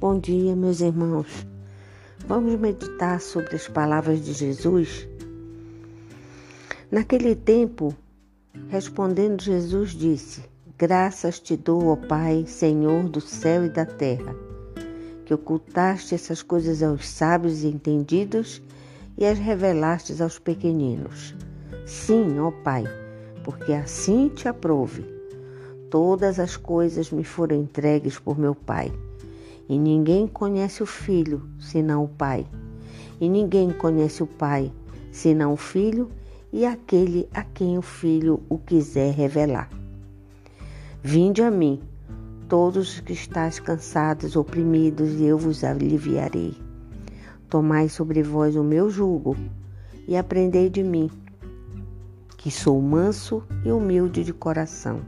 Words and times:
Bom 0.00 0.18
dia, 0.18 0.56
meus 0.56 0.80
irmãos. 0.80 1.46
Vamos 2.26 2.58
meditar 2.58 3.20
sobre 3.20 3.54
as 3.54 3.68
palavras 3.68 4.24
de 4.24 4.32
Jesus? 4.32 5.06
Naquele 6.90 7.34
tempo, 7.34 7.94
respondendo 8.70 9.42
Jesus, 9.42 9.90
disse: 9.90 10.42
Graças 10.78 11.38
te 11.38 11.54
dou, 11.54 11.88
ó 11.88 11.96
Pai, 11.96 12.46
Senhor 12.46 13.10
do 13.10 13.20
céu 13.20 13.66
e 13.66 13.68
da 13.68 13.84
terra, 13.84 14.34
que 15.26 15.34
ocultaste 15.34 16.14
essas 16.14 16.42
coisas 16.42 16.82
aos 16.82 17.06
sábios 17.06 17.62
e 17.62 17.66
entendidos 17.66 18.62
e 19.18 19.26
as 19.26 19.38
revelaste 19.38 20.22
aos 20.22 20.38
pequeninos. 20.38 21.34
Sim, 21.84 22.38
ó 22.38 22.50
Pai, 22.50 22.84
porque 23.44 23.74
assim 23.74 24.30
te 24.30 24.48
aprove. 24.48 25.04
Todas 25.90 26.40
as 26.40 26.56
coisas 26.56 27.10
me 27.10 27.22
foram 27.22 27.54
entregues 27.54 28.18
por 28.18 28.38
meu 28.38 28.54
Pai. 28.54 28.90
E 29.70 29.78
ninguém 29.78 30.26
conhece 30.26 30.82
o 30.82 30.86
Filho 30.86 31.48
senão 31.60 32.02
o 32.02 32.08
Pai. 32.08 32.44
E 33.20 33.28
ninguém 33.28 33.70
conhece 33.70 34.20
o 34.20 34.26
Pai 34.26 34.72
senão 35.12 35.52
o 35.52 35.56
Filho 35.56 36.10
e 36.52 36.66
aquele 36.66 37.28
a 37.32 37.44
quem 37.44 37.78
o 37.78 37.82
Filho 37.82 38.42
o 38.48 38.58
quiser 38.58 39.14
revelar. 39.14 39.70
Vinde 41.04 41.40
a 41.40 41.52
mim, 41.52 41.80
todos 42.48 42.94
os 42.94 43.00
que 43.00 43.12
estáis 43.12 43.60
cansados, 43.60 44.34
oprimidos, 44.34 45.20
e 45.20 45.26
eu 45.26 45.38
vos 45.38 45.62
aliviarei. 45.62 46.52
Tomai 47.48 47.88
sobre 47.88 48.24
vós 48.24 48.56
o 48.56 48.64
meu 48.64 48.90
jugo 48.90 49.36
e 50.08 50.16
aprendei 50.16 50.68
de 50.68 50.82
mim, 50.82 51.08
que 52.36 52.50
sou 52.50 52.82
manso 52.82 53.44
e 53.64 53.70
humilde 53.70 54.24
de 54.24 54.32
coração, 54.32 55.02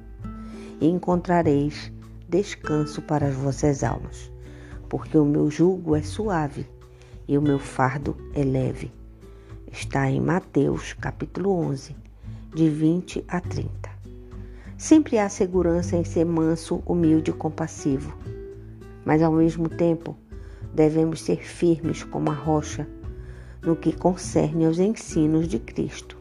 e 0.81 0.87
encontrareis 0.87 1.93
descanso 2.29 3.03
para 3.03 3.27
as 3.27 3.35
vossas 3.35 3.83
almas 3.83 4.32
porque 4.93 5.17
o 5.17 5.25
meu 5.25 5.51
jugo 5.51 5.97
é 5.97 6.03
suave 6.03 6.67
e 7.27 7.39
o 7.39 7.41
meu 7.41 7.59
fardo 7.59 8.15
é 8.35 8.45
leve. 8.45 8.93
Está 9.73 10.11
em 10.11 10.21
Mateus, 10.21 10.93
capítulo 10.93 11.51
11, 11.51 11.97
de 12.55 12.69
20 12.69 13.25
a 13.27 13.41
30. 13.41 13.71
Sempre 14.77 15.19
há 15.19 15.31
segurança 15.31 15.97
em 15.97 16.05
ser 16.05 16.27
manso, 16.27 16.83
humilde 16.85 17.31
e 17.31 17.33
compassivo, 17.35 18.15
mas 19.03 19.23
ao 19.23 19.33
mesmo 19.33 19.67
tempo 19.67 20.15
devemos 20.75 21.23
ser 21.23 21.43
firmes 21.43 22.05
como 22.05 22.31
a 22.31 22.35
rocha 22.35 22.87
no 23.63 23.75
que 23.75 23.97
concerne 23.97 24.67
aos 24.67 24.79
ensinos 24.79 25.49
de 25.49 25.59
Cristo. 25.59 26.19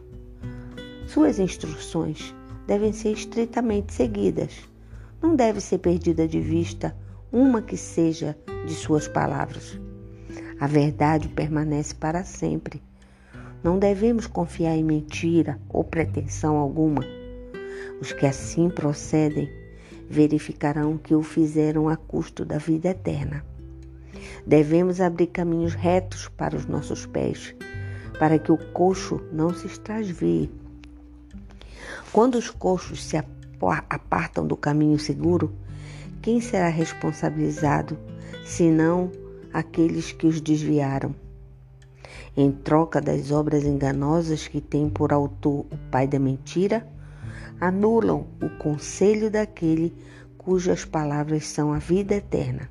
Suas 1.06 1.38
instruções 1.38 2.34
devem 2.66 2.90
ser 2.90 3.12
estritamente 3.12 3.92
seguidas. 3.92 4.66
Não 5.20 5.36
deve 5.36 5.60
ser 5.60 5.76
perdida 5.76 6.26
de 6.26 6.40
vista 6.40 6.96
uma 7.32 7.62
que 7.62 7.76
seja 7.76 8.36
de 8.66 8.74
suas 8.74 9.08
palavras. 9.08 9.80
A 10.60 10.66
verdade 10.66 11.28
permanece 11.28 11.94
para 11.94 12.22
sempre. 12.22 12.82
Não 13.64 13.78
devemos 13.78 14.26
confiar 14.26 14.76
em 14.76 14.84
mentira 14.84 15.58
ou 15.68 15.82
pretensão 15.82 16.56
alguma. 16.56 17.02
Os 18.00 18.12
que 18.12 18.26
assim 18.26 18.68
procedem 18.68 19.50
verificarão 20.08 20.98
que 20.98 21.14
o 21.14 21.22
fizeram 21.22 21.88
a 21.88 21.96
custo 21.96 22.44
da 22.44 22.58
vida 22.58 22.90
eterna. 22.90 23.44
Devemos 24.46 25.00
abrir 25.00 25.28
caminhos 25.28 25.74
retos 25.74 26.28
para 26.28 26.54
os 26.54 26.66
nossos 26.66 27.06
pés, 27.06 27.54
para 28.18 28.38
que 28.38 28.52
o 28.52 28.58
coxo 28.72 29.20
não 29.32 29.54
se 29.54 29.66
extravie. 29.66 30.50
Quando 32.12 32.34
os 32.34 32.50
coxos 32.50 33.02
se 33.02 33.16
apartam 33.88 34.46
do 34.46 34.56
caminho 34.56 34.98
seguro, 34.98 35.52
quem 36.22 36.40
será 36.40 36.68
responsabilizado 36.68 37.98
senão 38.44 39.10
aqueles 39.52 40.12
que 40.12 40.26
os 40.26 40.40
desviaram. 40.40 41.14
Em 42.36 42.50
troca 42.50 43.00
das 43.00 43.30
obras 43.30 43.64
enganosas 43.64 44.48
que 44.48 44.60
tem 44.60 44.88
por 44.88 45.12
autor 45.12 45.66
o 45.70 45.76
pai 45.90 46.06
da 46.06 46.18
mentira, 46.18 46.86
anulam 47.60 48.26
o 48.40 48.48
conselho 48.48 49.30
daquele 49.30 49.92
cujas 50.38 50.84
palavras 50.84 51.46
são 51.46 51.72
a 51.72 51.78
vida 51.78 52.14
eterna. 52.14 52.70